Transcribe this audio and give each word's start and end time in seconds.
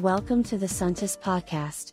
Welcome 0.00 0.42
to 0.42 0.56
the 0.56 0.68
Suntis 0.68 1.16
Podcast. 1.16 1.92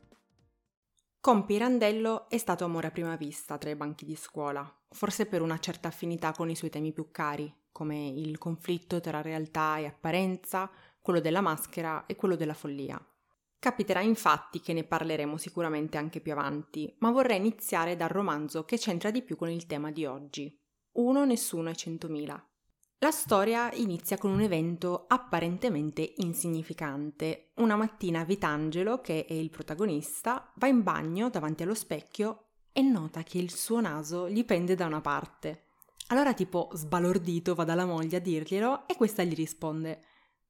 Con 1.20 1.44
Pirandello 1.44 2.30
è 2.30 2.38
stato 2.38 2.64
amore 2.64 2.86
a 2.86 2.92
prima 2.92 3.16
vista 3.16 3.58
tra 3.58 3.72
i 3.72 3.76
banchi 3.76 4.06
di 4.06 4.16
scuola, 4.16 4.64
forse 4.92 5.26
per 5.26 5.42
una 5.42 5.58
certa 5.58 5.88
affinità 5.88 6.32
con 6.32 6.48
i 6.52 6.56
suoi 6.56 6.70
temi 6.70 6.92
più 6.92 7.10
cari, 7.10 7.52
come 7.72 8.10
il 8.10 8.38
conflitto 8.38 9.02
tra 9.02 9.24
realtà 9.24 9.78
e 9.78 9.88
apparenza, 9.88 10.70
quello 11.02 11.20
della 11.20 11.42
maschera 11.42 12.06
e 12.06 12.16
quello 12.16 12.36
della 12.36 12.54
follia. 12.54 13.04
Capiterà 13.58 14.02
infatti 14.02 14.60
che 14.60 14.74
ne 14.74 14.84
parleremo 14.84 15.36
sicuramente 15.38 15.98
anche 15.98 16.22
più 16.22 16.34
avanti, 16.34 16.96
ma 17.00 17.10
vorrei 17.10 17.38
iniziare 17.38 17.96
dal 17.96 18.10
romanzo 18.10 18.66
che 18.66 18.78
c'entra 18.78 19.10
di 19.10 19.24
più 19.24 19.36
con 19.36 19.50
il 19.50 19.66
tema 19.66 19.90
di 19.90 20.06
oggi. 20.06 20.56
Uno, 20.98 21.26
nessuno 21.26 21.72
e 21.72 21.76
centomila. 21.76 22.50
La 23.00 23.12
storia 23.12 23.72
inizia 23.74 24.18
con 24.18 24.32
un 24.32 24.40
evento 24.40 25.06
apparentemente 25.08 26.14
insignificante. 26.18 27.52
Una 27.56 27.76
mattina 27.76 28.24
Vitangelo, 28.24 29.02
che 29.02 29.26
è 29.26 29.34
il 29.34 29.50
protagonista, 29.50 30.52
va 30.56 30.68
in 30.68 30.82
bagno 30.82 31.30
davanti 31.30 31.64
allo 31.64 31.76
specchio 31.76 32.46
e 32.72 32.82
nota 32.82 33.22
che 33.24 33.38
il 33.38 33.54
suo 33.54 33.82
naso 33.82 34.30
gli 34.30 34.44
pende 34.46 34.76
da 34.76 34.86
una 34.86 35.02
parte. 35.02 35.66
Allora 36.08 36.34
tipo 36.34 36.70
sbalordito 36.74 37.54
va 37.54 37.64
dalla 37.64 37.86
moglie 37.86 38.18
a 38.18 38.22
dirglielo 38.22 38.88
e 38.88 38.96
questa 38.96 39.24
gli 39.24 39.34
risponde 39.34 40.04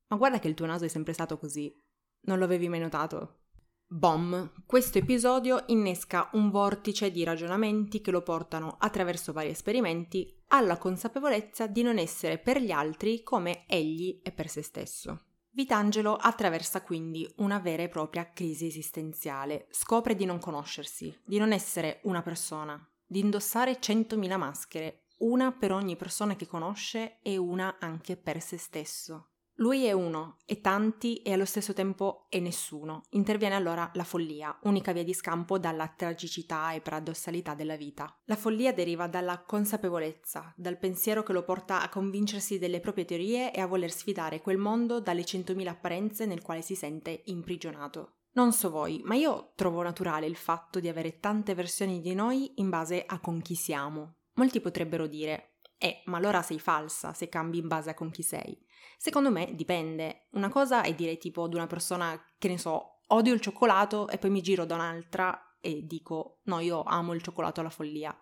Ma 0.08 0.18
guarda 0.18 0.40
che 0.40 0.48
il 0.48 0.54
tuo 0.54 0.66
naso 0.66 0.86
è 0.86 0.90
sempre 0.90 1.14
stato 1.14 1.38
così. 1.38 1.74
Non 2.22 2.38
lo 2.38 2.46
avevi 2.46 2.70
mai 2.70 2.80
notato? 2.80 3.45
Bom, 3.88 4.52
questo 4.66 4.98
episodio 4.98 5.64
innesca 5.68 6.30
un 6.34 6.50
vortice 6.50 7.12
di 7.12 7.24
ragionamenti 7.24 8.02
che 8.02 8.10
lo 8.10 8.24
portano, 8.24 8.78
attraverso 8.80 9.32
vari 9.32 9.50
esperimenti, 9.50 10.42
alla 10.48 10.80
consapevolezza 10.80 11.68
di 11.68 11.84
non 11.84 12.00
essere 12.00 12.40
per 12.40 12.60
gli 12.60 12.72
altri 12.72 13.22
come 13.22 13.66
egli 13.68 14.22
è 14.24 14.32
per 14.32 14.50
se 14.50 14.64
stesso. 14.64 15.26
Vitangelo 15.52 16.16
attraversa 16.16 16.82
quindi 16.82 17.32
una 17.38 17.60
vera 17.60 17.84
e 17.84 17.88
propria 17.88 18.32
crisi 18.32 18.66
esistenziale, 18.66 19.68
scopre 19.70 20.16
di 20.16 20.26
non 20.26 20.40
conoscersi, 20.40 21.16
di 21.24 21.38
non 21.38 21.52
essere 21.52 22.00
una 22.04 22.24
persona, 22.24 22.84
di 23.06 23.20
indossare 23.20 23.80
centomila 23.80 24.36
maschere, 24.36 25.06
una 25.20 25.52
per 25.52 25.72
ogni 25.72 25.96
persona 25.96 26.36
che 26.36 26.48
conosce 26.48 27.20
e 27.22 27.38
una 27.38 27.78
anche 27.80 28.18
per 28.18 28.42
se 28.42 28.58
stesso. 28.58 29.35
Lui 29.60 29.86
è 29.86 29.94
uno, 29.94 30.38
è 30.46 30.60
tanti 30.60 31.22
e 31.22 31.32
allo 31.32 31.46
stesso 31.46 31.72
tempo 31.72 32.26
è 32.28 32.40
nessuno. 32.40 33.04
Interviene 33.12 33.56
allora 33.56 33.90
la 33.94 34.04
follia, 34.04 34.58
unica 34.64 34.92
via 34.92 35.04
di 35.04 35.14
scampo 35.14 35.58
dalla 35.58 35.88
tragicità 35.88 36.74
e 36.74 36.82
paradossalità 36.82 37.56
della 37.56 37.78
vita. 37.78 38.14
La 38.26 38.36
follia 38.36 38.74
deriva 38.74 39.08
dalla 39.08 39.44
consapevolezza, 39.44 40.54
dal 40.58 40.78
pensiero 40.78 41.24
che 41.24 41.32
lo 41.32 41.44
porta 41.44 41.82
a 41.82 41.88
convincersi 41.88 42.60
delle 42.60 42.82
proprie 42.82 43.06
teorie 43.06 43.54
e 43.54 43.62
a 43.62 43.66
voler 43.66 43.92
sfidare 43.92 44.42
quel 44.42 44.58
mondo 44.58 45.00
dalle 45.00 45.24
centomila 45.24 45.72
apparenze 45.72 46.26
nel 46.26 46.42
quale 46.42 46.62
si 46.62 46.76
sente 46.76 47.22
imprigionato. 47.26 48.18
Non 48.34 48.52
so 48.52 48.70
voi, 48.70 49.02
ma 49.06 49.16
io 49.16 49.54
trovo 49.56 49.82
naturale 49.82 50.26
il 50.26 50.36
fatto 50.36 50.82
di 50.82 50.90
avere 50.90 51.20
tante 51.20 51.54
versioni 51.54 52.02
di 52.02 52.14
noi 52.14 52.52
in 52.56 52.70
base 52.70 53.06
a 53.08 53.20
con 53.22 53.42
chi 53.42 53.56
siamo. 53.56 54.16
Molti 54.34 54.60
potrebbero 54.60 55.08
dire, 55.08 55.55
eh, 55.78 56.02
ma 56.06 56.18
allora 56.18 56.42
sei 56.42 56.60
falsa 56.60 57.14
se 57.14 57.30
cambi 57.30 57.60
in 57.60 57.68
base 57.68 57.90
a 57.90 57.94
con 57.94 58.12
chi 58.12 58.24
sei. 58.24 58.58
Secondo 58.98 59.32
me 59.32 59.54
dipende. 59.54 60.28
Una 60.32 60.50
cosa 60.50 60.84
è 60.84 60.94
dire 60.94 61.18
tipo 61.18 61.44
ad 61.44 61.54
una 61.54 61.68
persona 61.68 62.20
che 62.38 62.48
ne 62.48 62.58
so, 62.58 63.02
odio 63.08 63.34
il 63.34 63.42
cioccolato 63.42 64.08
e 64.08 64.18
poi 64.18 64.30
mi 64.30 64.42
giro 64.42 64.66
da 64.66 64.76
un'altra 64.76 65.58
e 65.60 65.86
dico 65.86 66.40
no, 66.44 66.60
io 66.60 66.84
amo 66.84 67.14
il 67.14 67.22
cioccolato 67.22 67.60
alla 67.60 67.70
follia. 67.70 68.18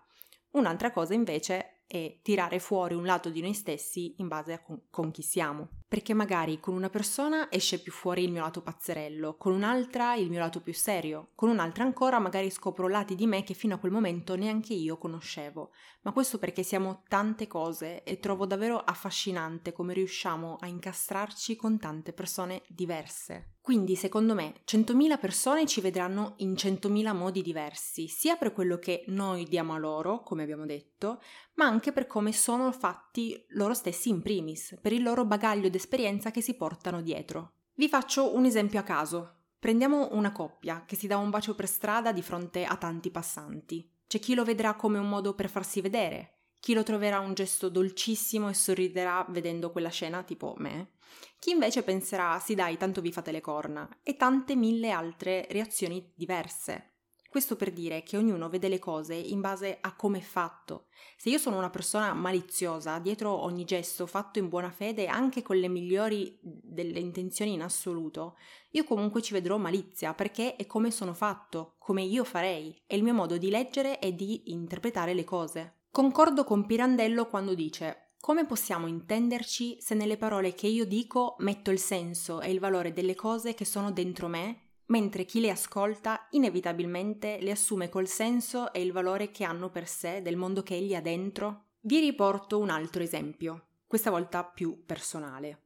Un'altra 0.52 0.92
cosa 0.92 1.14
invece 1.14 1.74
e 1.86 2.20
tirare 2.22 2.58
fuori 2.58 2.94
un 2.94 3.04
lato 3.04 3.28
di 3.28 3.40
noi 3.40 3.52
stessi 3.52 4.14
in 4.18 4.28
base 4.28 4.54
a 4.54 4.62
con, 4.62 4.82
con, 4.90 5.10
chi 5.10 5.22
siamo. 5.22 5.68
Perché 5.94 6.12
magari 6.12 6.58
con 6.58 6.74
una 6.74 6.90
persona 6.90 7.52
esce 7.52 7.80
più 7.80 7.92
fuori 7.92 8.24
il 8.24 8.32
mio 8.32 8.40
lato 8.40 8.62
pazzerello, 8.62 9.36
con 9.36 9.52
un'altra 9.52 10.16
il 10.16 10.28
mio 10.28 10.40
lato 10.40 10.60
più 10.60 10.74
serio, 10.74 11.28
con 11.36 11.48
un'altra 11.48 11.84
ancora 11.84 12.18
magari 12.18 12.50
scopro 12.50 12.88
lati 12.88 13.14
di 13.14 13.28
me 13.28 13.44
che 13.44 13.54
fino 13.54 13.76
a 13.76 13.78
quel 13.78 13.92
momento 13.92 14.34
neanche 14.34 14.74
io 14.74 14.98
conoscevo. 14.98 15.70
Ma 16.02 16.10
questo 16.10 16.38
perché 16.38 16.64
siamo 16.64 17.04
tante 17.06 17.46
cose 17.46 18.02
e 18.02 18.18
trovo 18.18 18.44
davvero 18.44 18.80
affascinante 18.80 19.72
come 19.72 19.94
riusciamo 19.94 20.56
a 20.58 20.66
incastrarci 20.66 21.54
con 21.54 21.78
tante 21.78 22.12
persone 22.12 22.62
diverse. 22.66 23.50
Quindi, 23.64 23.96
secondo 23.96 24.34
me, 24.34 24.56
100.000 24.66 25.18
persone 25.18 25.64
ci 25.64 25.80
vedranno 25.80 26.34
in 26.38 26.52
100.000 26.52 27.16
modi 27.16 27.40
diversi, 27.40 28.08
sia 28.08 28.36
per 28.36 28.52
quello 28.52 28.76
che 28.76 29.04
noi 29.06 29.44
diamo 29.44 29.72
a 29.72 29.78
loro, 29.78 30.20
come 30.20 30.42
abbiamo 30.42 30.66
detto, 30.66 31.22
ma 31.54 31.64
anche 31.64 31.90
per 31.92 32.06
come 32.06 32.34
sono 32.34 32.70
fatti 32.72 33.42
loro 33.52 33.72
stessi 33.72 34.10
in 34.10 34.20
primis, 34.20 34.78
per 34.82 34.92
il 34.92 35.02
loro 35.02 35.24
bagaglio 35.24 35.70
d'esperienza 35.70 35.83
che 35.88 36.40
si 36.40 36.54
portano 36.54 37.02
dietro. 37.02 37.52
Vi 37.74 37.88
faccio 37.88 38.34
un 38.34 38.44
esempio 38.44 38.80
a 38.80 38.82
caso. 38.82 39.34
Prendiamo 39.58 40.08
una 40.12 40.32
coppia 40.32 40.84
che 40.86 40.96
si 40.96 41.06
dà 41.06 41.16
un 41.16 41.30
bacio 41.30 41.54
per 41.54 41.66
strada 41.66 42.12
di 42.12 42.22
fronte 42.22 42.64
a 42.64 42.76
tanti 42.76 43.10
passanti. 43.10 43.90
C'è 44.06 44.18
chi 44.18 44.34
lo 44.34 44.44
vedrà 44.44 44.74
come 44.74 44.98
un 44.98 45.08
modo 45.08 45.34
per 45.34 45.48
farsi 45.48 45.80
vedere, 45.80 46.34
chi 46.60 46.72
lo 46.72 46.82
troverà 46.82 47.18
un 47.18 47.34
gesto 47.34 47.68
dolcissimo 47.68 48.48
e 48.48 48.54
sorriderà 48.54 49.26
vedendo 49.28 49.70
quella 49.70 49.90
scena 49.90 50.22
tipo 50.22 50.54
me, 50.56 50.92
chi 51.38 51.50
invece 51.50 51.82
penserà 51.82 52.38
sì 52.38 52.54
dai, 52.54 52.78
tanto 52.78 53.02
vi 53.02 53.12
fate 53.12 53.32
le 53.32 53.42
corna, 53.42 53.98
e 54.02 54.16
tante 54.16 54.56
mille 54.56 54.90
altre 54.90 55.46
reazioni 55.50 56.10
diverse. 56.14 56.93
Questo 57.34 57.56
per 57.56 57.72
dire 57.72 58.04
che 58.04 58.16
ognuno 58.16 58.48
vede 58.48 58.68
le 58.68 58.78
cose 58.78 59.12
in 59.16 59.40
base 59.40 59.78
a 59.80 59.96
come 59.96 60.18
è 60.18 60.22
fatto. 60.22 60.84
Se 61.16 61.30
io 61.30 61.38
sono 61.38 61.58
una 61.58 61.68
persona 61.68 62.14
maliziosa, 62.14 63.00
dietro 63.00 63.32
ogni 63.32 63.64
gesto 63.64 64.06
fatto 64.06 64.38
in 64.38 64.48
buona 64.48 64.70
fede, 64.70 65.08
anche 65.08 65.42
con 65.42 65.56
le 65.56 65.66
migliori 65.66 66.38
delle 66.40 67.00
intenzioni 67.00 67.54
in 67.54 67.62
assoluto, 67.62 68.36
io 68.70 68.84
comunque 68.84 69.20
ci 69.20 69.32
vedrò 69.32 69.56
malizia 69.56 70.14
perché 70.14 70.54
è 70.54 70.64
come 70.66 70.92
sono 70.92 71.12
fatto, 71.12 71.74
come 71.78 72.02
io 72.02 72.22
farei, 72.22 72.80
è 72.86 72.94
il 72.94 73.02
mio 73.02 73.14
modo 73.14 73.36
di 73.36 73.50
leggere 73.50 73.98
e 73.98 74.14
di 74.14 74.52
interpretare 74.52 75.12
le 75.12 75.24
cose. 75.24 75.78
Concordo 75.90 76.44
con 76.44 76.66
Pirandello 76.66 77.26
quando 77.26 77.54
dice 77.54 78.10
come 78.24 78.46
possiamo 78.46 78.86
intenderci 78.86 79.76
se 79.80 79.94
nelle 79.94 80.16
parole 80.16 80.54
che 80.54 80.66
io 80.66 80.86
dico 80.86 81.34
metto 81.40 81.70
il 81.70 81.78
senso 81.78 82.40
e 82.40 82.50
il 82.50 82.58
valore 82.58 82.94
delle 82.94 83.14
cose 83.14 83.52
che 83.52 83.66
sono 83.66 83.92
dentro 83.92 84.28
me, 84.28 84.63
mentre 84.86 85.24
chi 85.24 85.40
le 85.40 85.50
ascolta 85.50 86.26
inevitabilmente 86.30 87.38
le 87.40 87.50
assume 87.50 87.88
col 87.88 88.08
senso 88.08 88.72
e 88.72 88.82
il 88.82 88.92
valore 88.92 89.30
che 89.30 89.44
hanno 89.44 89.70
per 89.70 89.88
sé 89.88 90.22
del 90.22 90.36
mondo 90.36 90.62
che 90.62 90.74
egli 90.74 90.94
ha 90.94 91.00
dentro? 91.00 91.66
Vi 91.80 92.00
riporto 92.00 92.58
un 92.58 92.70
altro 92.70 93.02
esempio, 93.02 93.66
questa 93.86 94.10
volta 94.10 94.44
più 94.44 94.84
personale. 94.84 95.60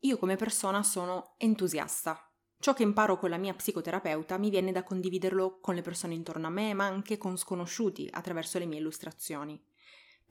Io 0.00 0.18
come 0.18 0.36
persona 0.36 0.82
sono 0.82 1.34
entusiasta. 1.38 2.28
Ciò 2.58 2.74
che 2.74 2.82
imparo 2.82 3.18
con 3.18 3.30
la 3.30 3.38
mia 3.38 3.54
psicoterapeuta 3.54 4.38
mi 4.38 4.50
viene 4.50 4.72
da 4.72 4.82
condividerlo 4.82 5.58
con 5.60 5.74
le 5.74 5.82
persone 5.82 6.14
intorno 6.14 6.46
a 6.46 6.50
me, 6.50 6.74
ma 6.74 6.86
anche 6.86 7.18
con 7.18 7.36
sconosciuti 7.36 8.08
attraverso 8.10 8.58
le 8.58 8.66
mie 8.66 8.78
illustrazioni 8.78 9.60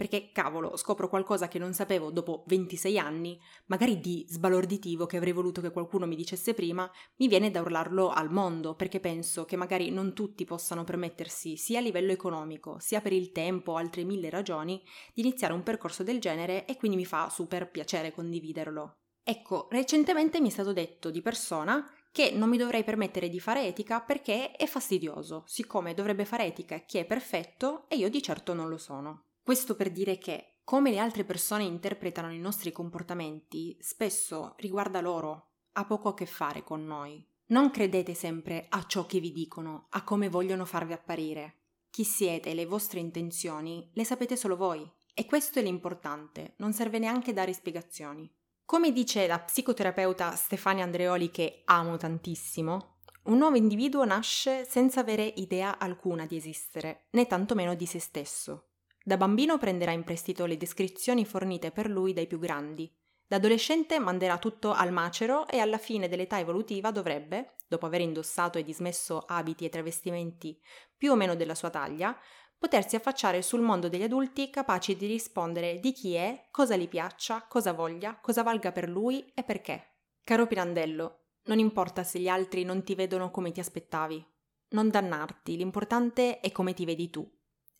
perché 0.02 0.32
cavolo, 0.32 0.78
scopro 0.78 1.08
qualcosa 1.08 1.48
che 1.48 1.60
non 1.60 1.76
sapevo 1.76 2.10
dopo 2.10 2.44
26 2.48 2.98
anni, 2.98 3.40
magari 3.68 4.00
di 4.00 4.26
sbalorditivo 4.28 5.06
che 5.06 5.18
avrei 5.18 5.32
voluto 5.32 5.62
che 5.62 5.70
qualcuno 5.70 6.08
mi 6.08 6.16
dicesse 6.16 6.56
prima, 6.56 6.90
mi 7.18 7.28
viene 7.28 7.52
da 7.52 7.62
urlarlo 7.62 8.10
al 8.10 8.32
mondo, 8.32 8.74
perché 8.74 9.00
penso 9.00 9.46
che 9.46 9.56
magari 9.58 9.92
non 9.92 10.16
tutti 10.16 10.44
possano 10.44 10.84
permettersi, 10.84 11.56
sia 11.56 11.78
a 11.78 11.84
livello 11.84 12.12
economico, 12.12 12.78
sia 12.80 13.00
per 13.00 13.14
il 13.14 13.32
tempo 13.32 13.74
o 13.74 13.76
altre 13.76 14.04
mille 14.04 14.32
ragioni, 14.32 14.82
di 15.14 15.22
iniziare 15.22 15.54
un 15.54 15.62
percorso 15.62 16.02
del 16.02 16.20
genere 16.20 16.66
e 16.66 16.78
quindi 16.78 16.98
mi 16.98 17.06
fa 17.06 17.30
super 17.30 17.70
piacere 17.70 18.12
condividerlo. 18.12 18.94
Ecco, 19.24 19.68
recentemente 19.70 20.42
mi 20.42 20.48
è 20.48 20.52
stato 20.52 20.74
detto 20.74 21.12
di 21.12 21.22
persona 21.22 21.88
che 22.12 22.32
non 22.32 22.50
mi 22.50 22.58
dovrei 22.58 22.84
permettere 22.84 23.30
di 23.30 23.40
fare 23.40 23.68
etica 23.68 24.02
perché 24.02 24.50
è 24.54 24.66
fastidioso, 24.66 25.44
siccome 25.46 25.94
dovrebbe 25.94 26.26
fare 26.26 26.46
etica 26.46 26.80
chi 26.80 26.98
è 26.98 27.06
perfetto 27.06 27.86
e 27.88 27.98
io 27.98 28.10
di 28.10 28.20
certo 28.24 28.56
non 28.56 28.68
lo 28.68 28.80
sono. 28.80 29.26
Questo 29.44 29.76
per 29.76 29.92
dire 29.92 30.18
che, 30.18 30.60
come 30.64 30.92
le 30.92 31.00
altre 31.00 31.24
persone 31.24 31.64
interpretano 31.64 32.32
i 32.32 32.40
nostri 32.40 32.72
comportamenti, 32.72 33.76
spesso 33.80 34.54
riguarda 34.58 35.02
loro, 35.02 35.50
ha 35.74 35.86
poco 35.86 36.10
a 36.10 36.14
che 36.14 36.26
fare 36.26 36.64
con 36.64 36.86
noi. 36.86 37.26
Non 37.48 37.72
credete 37.72 38.14
sempre 38.14 38.68
a 38.70 38.86
ciò 38.86 39.06
che 39.06 39.20
vi 39.20 39.32
dicono, 39.32 39.88
a 39.90 40.04
come 40.04 40.30
vogliono 40.30 40.64
farvi 40.64 40.94
apparire. 40.94 41.56
Chi 41.90 42.04
siete 42.04 42.52
e 42.52 42.54
le 42.54 42.66
vostre 42.66 43.00
intenzioni 43.00 43.90
le 43.94 44.06
sapete 44.06 44.38
solo 44.38 44.56
voi. 44.56 44.90
E 45.14 45.26
questo 45.26 45.60
è 45.60 45.62
l'importante, 45.62 46.54
non 46.58 46.72
serve 46.72 47.00
neanche 47.00 47.34
dare 47.34 47.52
spiegazioni. 47.52 48.32
Come 48.64 48.94
dice 48.94 49.28
la 49.28 49.40
psicoterapeuta 49.40 50.34
Stefania 50.36 50.86
Andreoli 50.86 51.30
che 51.30 51.64
amo 51.66 51.98
tantissimo, 51.98 53.00
un 53.24 53.38
nuovo 53.38 53.58
individuo 53.58 54.06
nasce 54.06 54.64
senza 54.64 55.02
avere 55.02 55.26
idea 55.26 55.78
alcuna 55.78 56.26
di 56.26 56.38
esistere, 56.38 57.08
né 57.12 57.28
tantomeno 57.28 57.76
di 57.76 57.86
se 57.86 58.00
stesso. 58.00 58.71
Da 59.04 59.18
bambino 59.18 59.58
prenderà 59.58 59.92
in 59.92 60.04
prestito 60.04 60.46
le 60.46 60.58
descrizioni 60.58 61.26
fornite 61.26 61.72
per 61.72 61.90
lui 61.90 62.14
dai 62.14 62.28
più 62.28 62.38
grandi. 62.38 62.92
Da 63.26 63.38
adolescente 63.38 63.98
manderà 63.98 64.38
tutto 64.38 64.74
al 64.74 64.92
macero 64.92 65.48
e 65.48 65.60
alla 65.60 65.78
fine 65.78 66.08
dell'età 66.08 66.38
evolutiva 66.38 66.92
dovrebbe, 66.92 67.54
dopo 67.68 67.86
aver 67.86 68.02
indossato 68.02 68.58
e 68.58 68.64
dismesso 68.64 69.24
abiti 69.26 69.66
e 69.66 69.70
travestimenti 69.70 70.60
più 70.96 71.14
o 71.14 71.16
meno 71.16 71.36
della 71.36 71.56
sua 71.56 71.70
taglia, 71.70 72.16
potersi 72.60 72.96
affacciare 72.96 73.42
sul 73.42 73.62
mondo 73.62 73.90
degli 73.90 74.04
adulti 74.04 74.50
capaci 74.50 74.96
di 74.96 75.08
rispondere 75.08 75.80
di 75.80 75.94
chi 75.94 76.14
è, 76.14 76.50
cosa 76.52 76.76
gli 76.76 76.88
piaccia, 76.88 77.46
cosa 77.48 77.72
voglia, 77.72 78.20
cosa 78.22 78.44
valga 78.44 78.72
per 78.72 78.88
lui 78.88 79.32
e 79.34 79.44
perché. 79.44 79.96
Caro 80.24 80.46
Pirandello, 80.46 81.20
Non 81.46 81.58
importa 81.58 82.04
se 82.04 82.20
gli 82.20 82.28
altri 82.28 82.64
non 82.64 82.84
ti 82.84 82.94
vedono 82.94 83.32
come 83.32 83.52
ti 83.52 83.60
aspettavi. 83.60 84.24
Non 84.72 84.90
dannarti, 84.90 85.58
l'importante 85.58 86.40
è 86.40 86.52
come 86.52 86.76
ti 86.76 86.86
vedi 86.86 87.10
tu. 87.10 87.28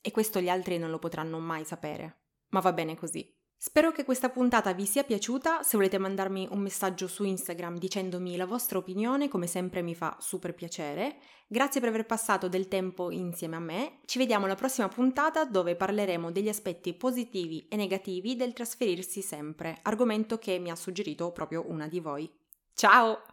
E 0.02 0.12
questo 0.12 0.42
gli 0.42 0.50
altri 0.50 0.78
non 0.78 0.90
lo 0.90 1.00
potranno 1.00 1.40
mai 1.40 1.64
sapere. 1.64 2.24
Ma 2.50 2.60
va 2.60 2.74
bene 2.74 2.96
così. 2.96 3.40
Spero 3.64 3.92
che 3.92 4.04
questa 4.04 4.30
puntata 4.30 4.74
vi 4.74 4.88
sia 4.88 5.04
piaciuta, 5.04 5.62
se 5.62 5.78
volete 5.78 6.00
mandarmi 6.00 6.48
un 6.50 6.62
messaggio 6.62 7.08
su 7.08 7.24
Instagram 7.24 7.78
dicendomi 7.78 8.36
la 8.36 8.48
vostra 8.48 8.80
opinione, 8.80 9.28
come 9.28 9.46
sempre 9.46 9.84
mi 9.84 9.94
fa 9.94 10.18
super 10.20 10.56
piacere. 10.56 11.18
Grazie 11.48 11.80
per 11.80 11.90
aver 11.90 12.08
passato 12.08 12.50
del 12.50 12.68
tempo 12.68 13.12
insieme 13.12 13.58
a 13.58 13.60
me, 13.60 14.00
ci 14.06 14.18
vediamo 14.18 14.46
alla 14.46 14.56
prossima 14.56 14.88
puntata 14.88 15.46
dove 15.46 15.76
parleremo 15.76 16.32
degli 16.32 16.50
aspetti 16.50 16.96
positivi 16.96 17.68
e 17.68 17.76
negativi 17.76 18.36
del 18.36 18.54
trasferirsi 18.54 19.22
sempre, 19.22 19.78
argomento 19.84 20.40
che 20.40 20.58
mi 20.58 20.72
ha 20.72 20.76
suggerito 20.76 21.32
proprio 21.32 21.64
una 21.70 21.88
di 21.88 22.00
voi. 22.00 22.28
Ciao! 22.74 23.26